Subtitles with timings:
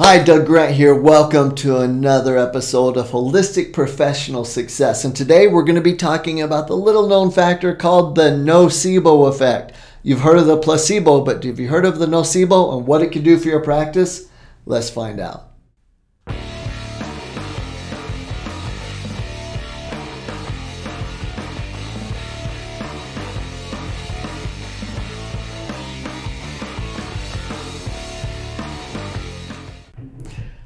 [0.00, 0.94] Hi, Doug Grant here.
[0.94, 5.04] Welcome to another episode of Holistic Professional Success.
[5.04, 9.28] And today we're going to be talking about the little known factor called the nocebo
[9.28, 9.72] effect.
[10.04, 13.10] You've heard of the placebo, but have you heard of the nocebo and what it
[13.10, 14.28] can do for your practice?
[14.66, 15.47] Let's find out.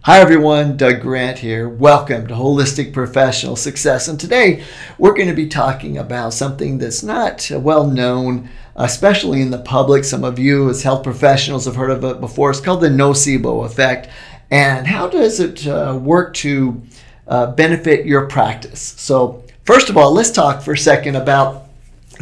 [0.05, 1.69] Hi everyone, Doug Grant here.
[1.69, 4.09] Welcome to Holistic Professional Success.
[4.09, 4.65] And today
[4.99, 10.03] we're going to be talking about something that's not well known, especially in the public.
[10.03, 12.51] Some of you, as health professionals, have heard of it before.
[12.51, 14.09] It's called the nocebo effect.
[14.51, 16.83] And how does it uh, work to
[17.29, 18.81] uh, benefit your practice?
[18.81, 21.69] So, first of all, let's talk for a second about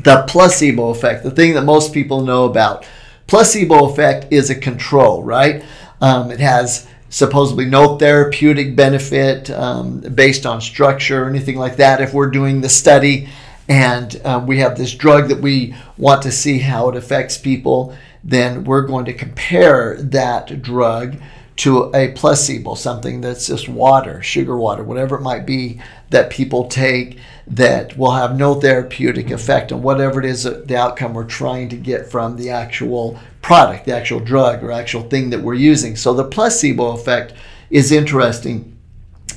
[0.05, 2.87] the placebo effect, the thing that most people know about.
[3.27, 5.65] Placebo effect is a control, right?
[6.03, 12.01] Um, it has supposedly no therapeutic benefit um, based on structure or anything like that
[12.01, 13.29] if we're doing the study.
[13.69, 17.95] And uh, we have this drug that we want to see how it affects people.
[18.25, 21.17] Then we're going to compare that drug
[21.57, 26.67] to a placebo something that's just water sugar water whatever it might be that people
[26.69, 31.69] take that will have no therapeutic effect on whatever it is the outcome we're trying
[31.69, 35.97] to get from the actual product, the actual drug or actual thing that we're using.
[35.97, 37.35] So the placebo effect
[37.69, 38.79] is interesting.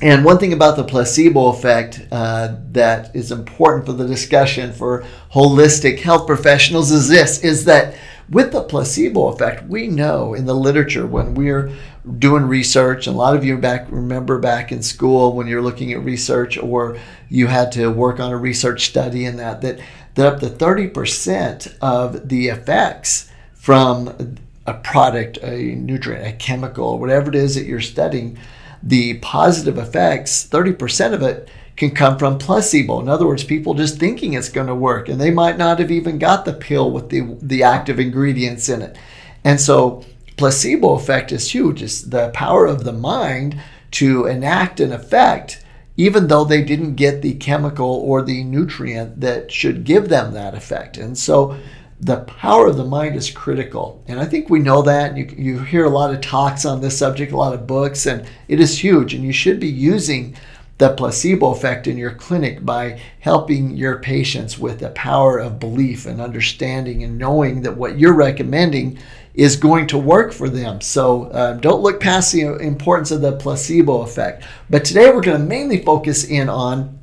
[0.00, 5.04] And one thing about the placebo effect uh, that is important for the discussion for
[5.32, 7.96] holistic health professionals is this is that
[8.30, 11.72] with the placebo effect, we know in the literature when we're
[12.20, 15.92] doing research, and a lot of you back remember back in school when you're looking
[15.92, 16.96] at research or
[17.28, 19.80] you had to work on a research study and that that,
[20.14, 23.32] that up to 30% of the effects
[23.64, 28.36] from a product, a nutrient, a chemical, whatever it is that you're studying,
[28.82, 33.00] the positive effects, 30% of it can come from placebo.
[33.00, 35.90] In other words, people just thinking it's going to work, and they might not have
[35.90, 38.98] even got the pill with the, the active ingredients in it.
[39.44, 40.04] And so,
[40.36, 41.82] placebo effect is huge.
[41.82, 43.58] It's the power of the mind
[43.92, 45.64] to enact an effect,
[45.96, 50.54] even though they didn't get the chemical or the nutrient that should give them that
[50.54, 50.98] effect.
[50.98, 51.56] And so,
[52.04, 54.04] the power of the mind is critical.
[54.06, 55.16] And I think we know that.
[55.16, 58.28] You, you hear a lot of talks on this subject, a lot of books, and
[58.46, 59.14] it is huge.
[59.14, 60.36] And you should be using
[60.76, 66.04] the placebo effect in your clinic by helping your patients with the power of belief
[66.04, 68.98] and understanding and knowing that what you're recommending
[69.32, 70.82] is going to work for them.
[70.82, 74.44] So uh, don't look past the importance of the placebo effect.
[74.68, 76.93] But today we're going to mainly focus in on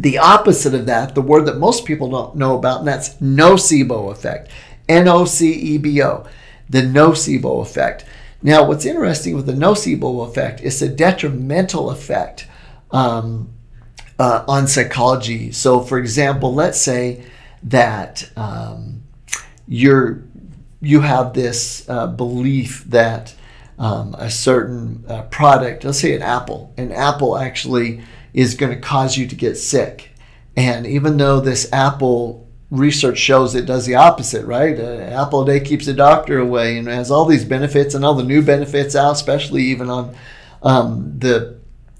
[0.00, 4.10] the opposite of that, the word that most people don't know about, and that's nocebo
[4.10, 4.50] effect.
[4.88, 6.26] N O C E B O,
[6.68, 8.04] the nocebo effect.
[8.42, 12.46] Now, what's interesting with the nocebo effect is a detrimental effect
[12.90, 13.50] um,
[14.18, 15.52] uh, on psychology.
[15.52, 17.24] So, for example, let's say
[17.64, 19.02] that um,
[19.68, 20.22] you're
[20.80, 23.34] you have this uh, belief that
[23.78, 28.80] um, a certain uh, product, let's say an apple, an apple actually is going to
[28.80, 30.10] cause you to get sick.
[30.56, 34.78] And even though this apple research shows it does the opposite, right?
[34.78, 38.14] An apple a day keeps the doctor away and has all these benefits and all
[38.14, 40.14] the new benefits out, especially even on
[40.62, 41.58] um, the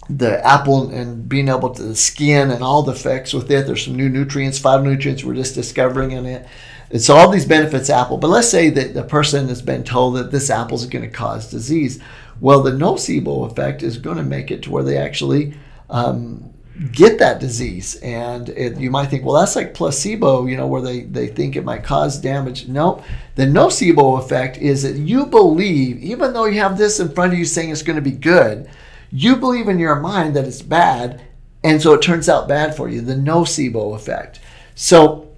[0.08, 3.66] the apple and being able to the skin and all the effects with it.
[3.66, 6.48] There's some new nutrients, phytonutrients we're just discovering in it.
[6.90, 8.16] And so all these benefits apple.
[8.16, 11.16] But let's say that the person has been told that this apple is going to
[11.16, 12.00] cause disease.
[12.40, 15.54] Well, the nocebo effect is going to make it to where they actually
[15.90, 16.54] um,
[16.92, 17.96] get that disease.
[17.96, 21.56] And it, you might think, well, that's like placebo, you know, where they, they think
[21.56, 22.68] it might cause damage.
[22.68, 27.32] No, the nocebo effect is that you believe, even though you have this in front
[27.32, 28.70] of you saying it's going to be good,
[29.10, 31.20] you believe in your mind that it's bad.
[31.62, 34.40] And so it turns out bad for you, the nocebo effect.
[34.74, 35.30] So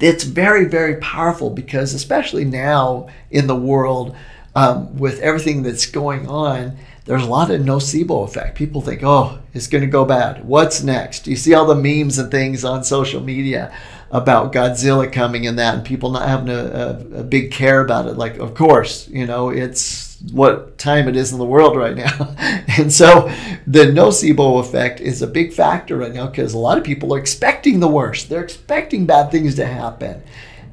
[0.00, 4.14] it's very, very powerful because, especially now in the world,
[4.54, 8.56] um, with everything that's going on, there's a lot of nocebo effect.
[8.56, 10.44] People think, oh, it's going to go bad.
[10.44, 11.26] What's next?
[11.26, 13.74] You see all the memes and things on social media
[14.10, 18.06] about Godzilla coming and that, and people not having a, a, a big care about
[18.06, 18.16] it.
[18.16, 22.34] Like, of course, you know, it's what time it is in the world right now.
[22.78, 23.28] and so
[23.66, 27.18] the nocebo effect is a big factor right now because a lot of people are
[27.18, 28.30] expecting the worst.
[28.30, 30.22] They're expecting bad things to happen.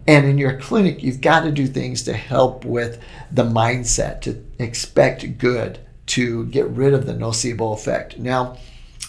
[0.08, 3.02] And in your clinic, you've got to do things to help with
[3.32, 8.18] the mindset to expect good to get rid of the nocebo effect.
[8.18, 8.58] Now,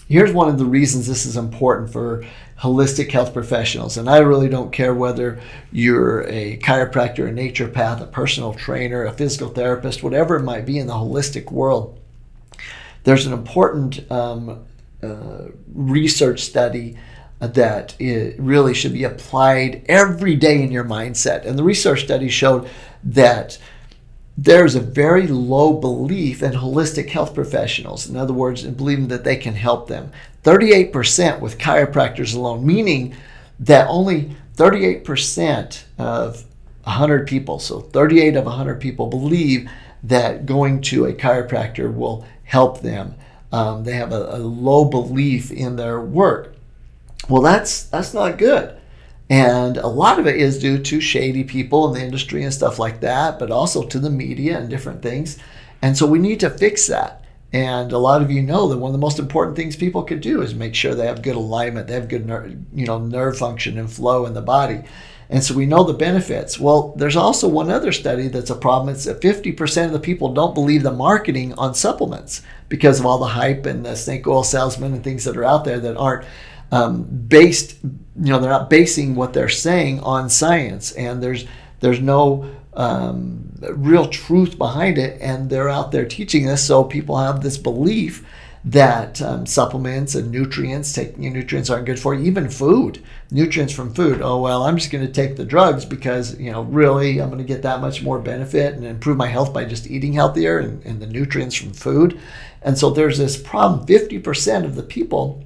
[0.09, 2.25] here's one of the reasons this is important for
[2.62, 3.97] holistic health professionals.
[3.97, 5.41] And I really don't care whether
[5.73, 10.79] you're a chiropractor, a naturopath, a personal trainer, a physical therapist, whatever it might be
[10.79, 11.99] in the holistic world.
[13.03, 14.65] There's an important um,
[15.03, 16.97] uh, research study
[17.41, 21.44] that it really should be applied every day in your mindset.
[21.44, 22.69] And the research study showed
[23.03, 23.59] that
[24.37, 28.08] there's a very low belief in holistic health professionals.
[28.08, 30.11] In other words, in believing that they can help them.
[30.43, 33.14] 38% with chiropractors alone, meaning
[33.61, 36.44] that only 38% of
[36.84, 39.70] 100 people, so 38 of 100 people, believe
[40.02, 43.14] that going to a chiropractor will help them.
[43.52, 46.55] Um, they have a, a low belief in their work.
[47.29, 48.76] Well, that's that's not good.
[49.32, 52.79] And a lot of it is due to shady people in the industry and stuff
[52.79, 55.38] like that, but also to the media and different things.
[55.81, 57.25] And so we need to fix that.
[57.50, 60.20] And a lot of you know that one of the most important things people could
[60.20, 63.38] do is make sure they have good alignment, they have good ner- you know nerve
[63.38, 64.82] function and flow in the body.
[65.31, 66.61] And so we know the benefits.
[66.61, 68.94] Well, there's also one other study that's a problem.
[68.94, 73.17] It's that 50% of the people don't believe the marketing on supplements because of all
[73.17, 76.26] the hype and the snake oil salesmen and things that are out there that aren't
[76.72, 81.44] um, based, you know, they're not basing what they're saying on science, and there's
[81.80, 87.19] there's no um, real truth behind it, and they're out there teaching this, so people
[87.19, 88.26] have this belief
[88.64, 92.24] that um, supplements and nutrients, taking your nutrients aren't good for you.
[92.24, 94.22] Even food, nutrients from food.
[94.22, 97.38] Oh well, I'm just going to take the drugs because you know really I'm going
[97.38, 100.82] to get that much more benefit and improve my health by just eating healthier and,
[100.86, 102.19] and the nutrients from food.
[102.62, 103.86] And so there's this problem.
[103.86, 105.44] 50% of the people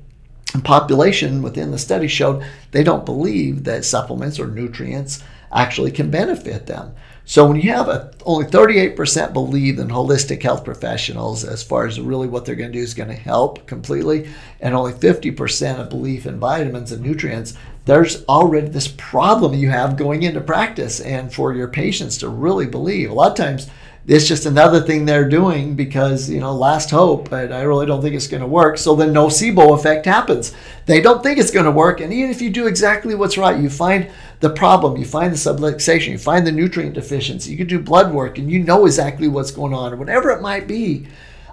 [0.63, 5.23] population within the study showed they don't believe that supplements or nutrients
[5.53, 6.95] actually can benefit them.
[7.29, 12.01] So when you have a, only 38% believe in holistic health professionals as far as
[12.01, 15.91] really what they're going to do is going to help completely, and only 50% of
[15.91, 17.55] belief in vitamins and nutrients,
[17.85, 22.67] there's already this problem you have going into practice and for your patients to really
[22.67, 23.11] believe.
[23.11, 23.69] A lot of times
[24.09, 28.03] it's just another thing they're doing because you know last hope but i really don't
[28.03, 28.79] think it's going to work.
[28.79, 30.55] So the nocebo effect happens.
[30.87, 33.61] They don't think it's going to work and even if you do exactly what's right
[33.61, 34.09] you find
[34.41, 38.13] the problem you find the subluxation you find the nutrient deficiency you can do blood
[38.13, 41.07] work and you know exactly what's going on or whatever it might be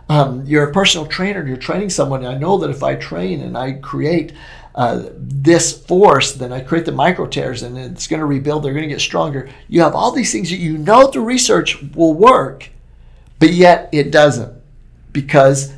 [0.10, 3.42] um, you're a personal trainer and you're training someone i know that if i train
[3.42, 4.34] and i create
[4.76, 8.64] uh, this force, then I create the micro tears and it's going to rebuild.
[8.64, 9.50] They're going to get stronger.
[9.68, 12.70] You have all these things that you know through research will work,
[13.40, 14.62] but yet it doesn't
[15.12, 15.74] because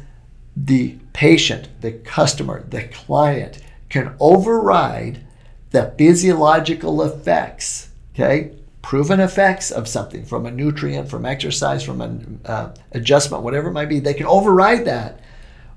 [0.56, 5.26] the patient, the customer, the client can override
[5.72, 8.54] the physiological effects, okay?
[8.86, 13.74] Proven effects of something from a nutrient, from exercise, from an uh, adjustment, whatever it
[13.74, 14.00] might be.
[14.00, 15.22] They can override that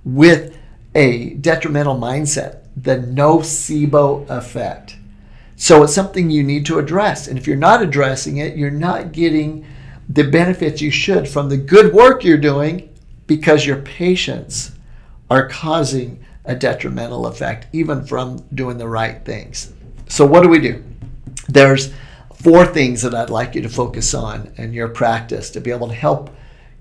[0.05, 0.55] with
[0.95, 4.97] a detrimental mindset the nocebo effect.
[5.57, 7.29] So it's something you need to address.
[7.29, 9.65] And if you're not addressing it, you're not getting
[10.07, 12.95] the benefits you should from the good work you're doing
[13.27, 14.73] because your patients
[15.31, 19.73] are causing a detrimental effect, even from doing the right things.
[20.09, 20.85] So, what do we do?
[21.49, 21.95] There's
[22.43, 25.89] four things that I'd like you to focus on in your practice to be able
[25.89, 26.31] to help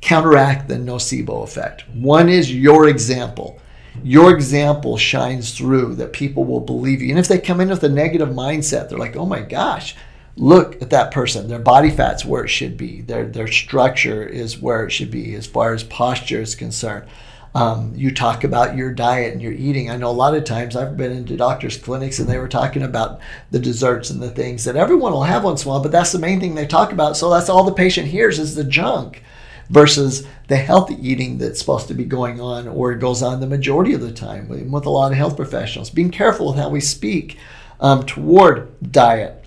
[0.02, 1.88] counteract the nocebo effect.
[1.90, 3.60] One is your example
[4.04, 7.10] your example shines through that people will believe you.
[7.10, 9.96] And if they come in with a negative mindset, they're like, oh my gosh,
[10.36, 11.48] look at that person.
[11.48, 13.02] Their body fat's where it should be.
[13.02, 17.08] Their their structure is where it should be as far as posture is concerned.
[17.58, 19.90] Um, you talk about your diet and your eating.
[19.90, 22.84] I know a lot of times I've been into doctors' clinics and they were talking
[22.84, 25.92] about the desserts and the things that everyone will have once in a while, but
[25.92, 27.18] that's the main thing they talk about.
[27.18, 29.24] So that's all the patient hears is the junk
[29.72, 33.94] versus the healthy eating that's supposed to be going on or goes on the majority
[33.94, 35.90] of the time with a lot of health professionals.
[35.90, 37.40] Being careful with how we speak
[37.80, 39.46] um, toward diet,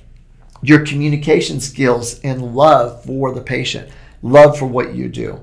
[0.63, 3.89] your communication skills, and love for the patient,
[4.21, 5.41] love for what you do.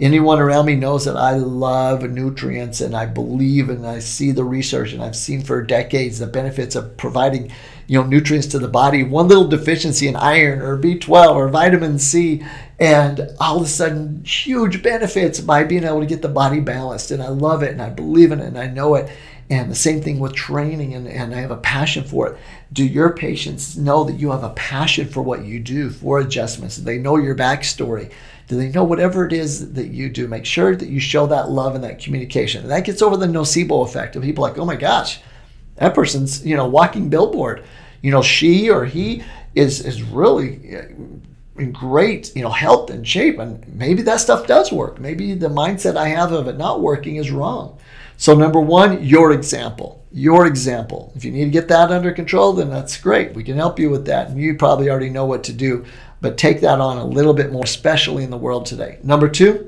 [0.00, 4.44] Anyone around me knows that I love nutrients and I believe and I see the
[4.44, 7.50] research and I've seen for decades the benefits of providing
[7.86, 9.02] you know nutrients to the body.
[9.02, 12.44] One little deficiency in iron or B12 or vitamin C
[12.78, 17.10] and all of a sudden huge benefits by being able to get the body balanced.
[17.10, 19.10] And i love it and i believe in it and i know it.
[19.50, 22.38] And the same thing with training and, and i have a passion for it.
[22.72, 26.76] Do your patients know that you have a passion for what you do for adjustments?
[26.76, 28.12] They know your backstory
[28.56, 31.74] they know whatever it is that you do make sure that you show that love
[31.74, 34.76] and that communication and that gets over the nocebo effect of people like oh my
[34.76, 35.20] gosh
[35.76, 37.64] that person's you know walking billboard
[38.02, 39.22] you know she or he
[39.54, 40.82] is is really uh,
[41.58, 43.38] in great, you know, health and shape.
[43.38, 44.98] And maybe that stuff does work.
[44.98, 47.78] Maybe the mindset I have of it not working is wrong.
[48.16, 50.04] So number one, your example.
[50.10, 51.12] Your example.
[51.14, 53.34] If you need to get that under control, then that's great.
[53.34, 54.28] We can help you with that.
[54.28, 55.84] And you probably already know what to do,
[56.20, 58.98] but take that on a little bit more, especially in the world today.
[59.02, 59.66] Number two,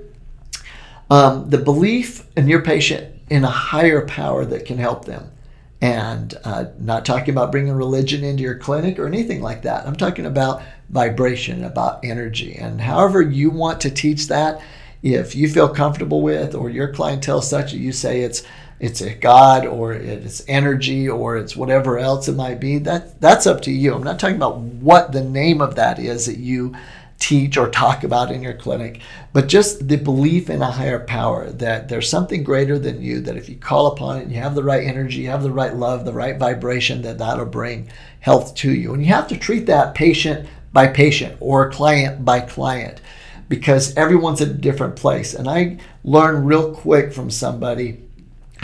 [1.11, 5.33] Um, the belief in your patient in a higher power that can help them.
[5.81, 9.87] And uh, not talking about bringing religion into your clinic or anything like that.
[9.87, 12.55] I'm talking about vibration, about energy.
[12.55, 14.61] And however you want to teach that,
[15.03, 18.45] if you feel comfortable with, or your clientele such that you say it's
[18.81, 23.47] it's a god or it's energy or it's whatever else it might be, that that's
[23.47, 23.95] up to you.
[23.95, 26.75] I'm not talking about what the name of that is that you
[27.19, 29.03] teach or talk about in your clinic,
[29.35, 33.37] but just the belief in a higher power that there's something greater than you, that
[33.37, 36.07] if you call upon it, you have the right energy, you have the right love,
[36.07, 38.95] the right vibration, that that'll bring health to you.
[38.95, 43.03] And you have to treat that patient by patient or client by client
[43.51, 45.35] because everyone's at a different place.
[45.35, 48.01] And I learn real quick from somebody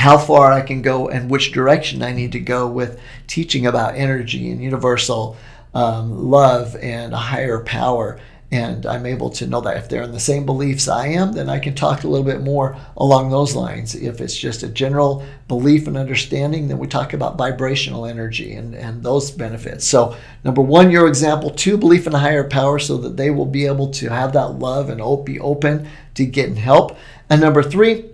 [0.07, 3.97] how far I can go and which direction I need to go with teaching about
[3.97, 5.37] energy and universal
[5.75, 8.21] um, love and a higher power
[8.53, 11.49] and I'm able to know that if they're in the same beliefs I am, then
[11.49, 13.97] I can talk a little bit more along those lines.
[13.97, 18.77] If it's just a general belief and understanding, then we talk about vibrational energy and,
[18.77, 19.85] and those benefits.
[19.85, 21.51] So, number one, your example.
[21.51, 24.61] Two, belief in a higher power so that they will be able to have that
[24.61, 26.97] love and be open to getting help.
[27.29, 28.05] And number three,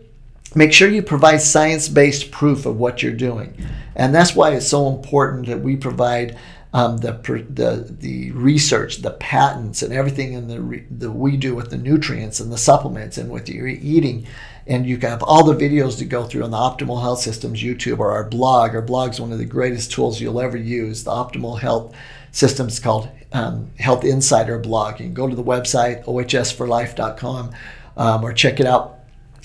[0.54, 3.56] make sure you provide science based proof of what you're doing.
[3.94, 6.38] And that's why it's so important that we provide
[6.75, 7.12] um, the,
[7.50, 12.40] the, the research, the patents, and everything in the, the we do with the nutrients
[12.40, 14.26] and the supplements and with your eating.
[14.66, 17.62] And you can have all the videos to go through on the Optimal Health Systems
[17.62, 18.75] YouTube or our blog.
[18.75, 21.04] Our blog is one of the greatest tools you'll ever use.
[21.04, 21.94] The Optimal Health
[22.30, 25.00] Systems called um, Health Insider blog.
[25.00, 27.50] You can go to the website ohsforlife.com
[27.97, 29.01] um, or check it out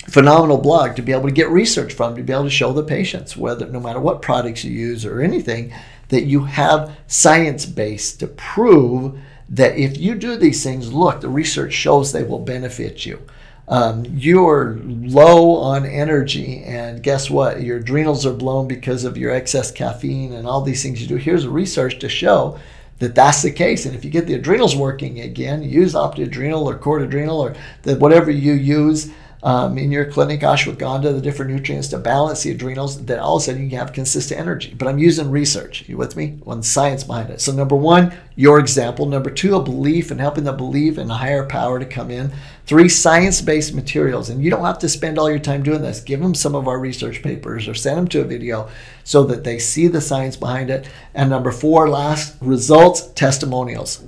[0.08, 2.82] phenomenal blog to be able to get research from to be able to show the
[2.82, 5.72] patients whether no matter what products you use or anything
[6.08, 11.28] that you have science base to prove that if you do these things, look, the
[11.28, 13.20] research shows they will benefit you.
[13.66, 17.62] Um, you're low on energy, and guess what?
[17.62, 21.16] Your adrenals are blown because of your excess caffeine and all these things you do.
[21.16, 22.58] Here's research to show
[22.98, 23.84] that that's the case.
[23.84, 27.96] And if you get the adrenals working again, use OptiAdrenal or Cord Adrenal or the,
[27.96, 29.10] whatever you use
[29.42, 33.42] um, in your clinic, ashwagandha, the different nutrients to balance the adrenals, then all of
[33.42, 34.74] a sudden you have consistent energy.
[34.76, 35.88] But I'm using research.
[35.88, 36.38] You with me?
[36.46, 37.40] On science behind it.
[37.40, 39.06] So number one, your example.
[39.06, 42.32] Number two, a belief and helping the belief in a higher power to come in.
[42.66, 44.28] Three, science-based materials.
[44.28, 46.00] And you don't have to spend all your time doing this.
[46.00, 48.68] Give them some of our research papers or send them to a video
[49.04, 50.88] so that they see the science behind it.
[51.14, 54.02] And number four, last, results, testimonials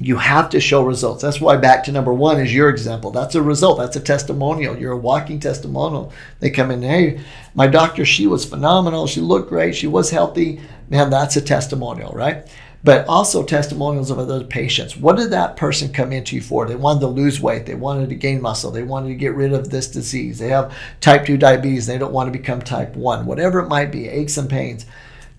[0.00, 1.22] you have to show results.
[1.22, 3.10] That's why back to number one is your example.
[3.10, 3.78] That's a result.
[3.78, 4.76] That's a testimonial.
[4.76, 6.12] You're a walking testimonial.
[6.40, 7.20] They come in, hey,
[7.54, 9.06] my doctor, she was phenomenal.
[9.06, 9.76] She looked great.
[9.76, 10.60] She was healthy.
[10.88, 12.48] Man, that's a testimonial, right?
[12.82, 14.96] But also testimonials of other patients.
[14.96, 16.66] What did that person come into you for?
[16.66, 17.66] They wanted to lose weight.
[17.66, 18.70] They wanted to gain muscle.
[18.70, 20.38] They wanted to get rid of this disease.
[20.38, 21.86] They have type 2 diabetes.
[21.86, 23.26] They don't want to become type 1.
[23.26, 24.86] Whatever it might be, aches and pains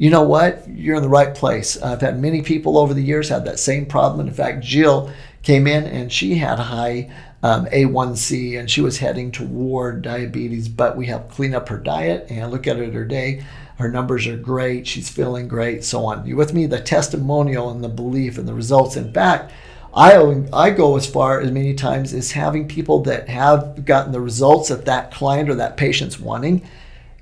[0.01, 0.67] you know what?
[0.67, 1.79] You're in the right place.
[1.79, 4.27] I've had many people over the years have that same problem.
[4.27, 5.11] In fact, Jill
[5.43, 7.11] came in and she had high
[7.43, 12.25] um, A1C and she was heading toward diabetes, but we helped clean up her diet
[12.31, 13.43] and look at it her day.
[13.77, 14.87] Her numbers are great.
[14.87, 16.25] She's feeling great, so on.
[16.25, 16.65] You with me?
[16.65, 18.95] The testimonial and the belief and the results.
[18.95, 19.53] In fact,
[19.93, 20.17] I,
[20.51, 24.69] I go as far as many times as having people that have gotten the results
[24.69, 26.67] that that client or that patient's wanting,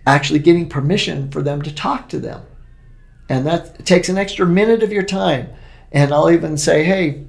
[0.07, 2.43] actually getting permission for them to talk to them
[3.29, 5.47] and that takes an extra minute of your time.
[5.91, 7.23] And I'll even say, hey,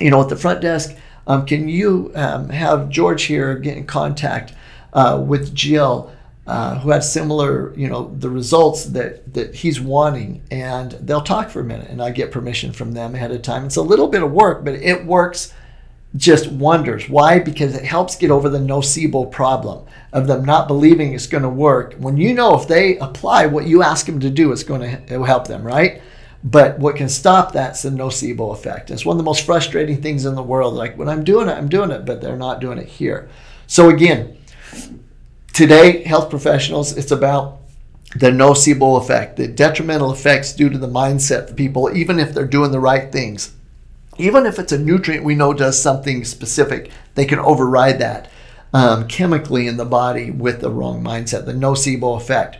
[0.00, 0.96] you know, at the front desk,
[1.26, 4.54] um, can you um, have George here get in contact
[4.92, 6.12] uh, with Jill,
[6.46, 11.50] uh, who has similar, you know, the results that that he's wanting, and they'll talk
[11.50, 13.64] for a minute, and I get permission from them ahead of time.
[13.64, 15.54] It's a little bit of work, but it works
[16.16, 17.08] just wonders.
[17.08, 17.38] Why?
[17.38, 21.48] Because it helps get over the nocebo problem of them not believing it's going to
[21.48, 21.94] work.
[21.94, 25.24] When you know if they apply what you ask them to do, it's going to
[25.24, 26.02] help them, right?
[26.44, 28.90] But what can stop that's the nocebo effect.
[28.90, 30.74] It's one of the most frustrating things in the world.
[30.74, 33.28] Like when I'm doing it, I'm doing it, but they're not doing it here.
[33.66, 34.36] So again,
[35.52, 37.60] today, health professionals, it's about
[38.16, 42.46] the nocebo effect, the detrimental effects due to the mindset of people, even if they're
[42.46, 43.54] doing the right things
[44.18, 48.30] even if it's a nutrient we know does something specific, they can override that
[48.72, 52.56] um, chemically in the body with the wrong mindset, the nocebo effect.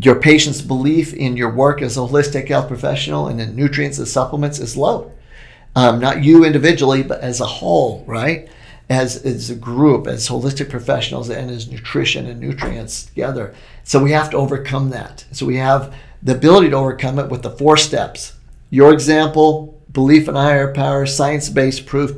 [0.00, 4.08] Your patient's belief in your work as a holistic health professional and in nutrients and
[4.08, 5.12] supplements is low.
[5.76, 8.48] Um, not you individually, but as a whole, right?
[8.88, 13.54] As, as a group, as holistic professionals, and as nutrition and nutrients together.
[13.82, 15.24] So we have to overcome that.
[15.32, 18.34] So we have the ability to overcome it with the four steps.
[18.70, 22.12] Your example, belief in higher power, science based proof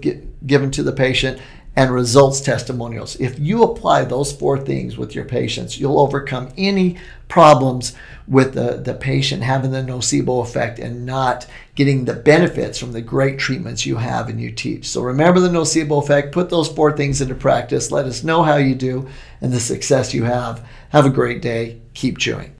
[0.46, 1.40] given to the patient,
[1.76, 3.20] and results testimonials.
[3.20, 6.96] If you apply those four things with your patients, you'll overcome any
[7.28, 7.94] problems
[8.26, 13.02] with the, the patient having the nocebo effect and not getting the benefits from the
[13.02, 14.88] great treatments you have and you teach.
[14.88, 18.56] So remember the nocebo effect, put those four things into practice, let us know how
[18.56, 19.08] you do
[19.40, 20.66] and the success you have.
[20.90, 21.80] Have a great day.
[21.94, 22.55] Keep chewing.